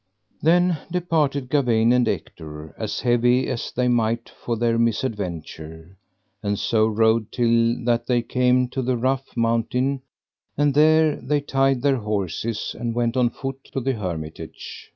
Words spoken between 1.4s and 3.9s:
Gawaine and Ector, as heavy as they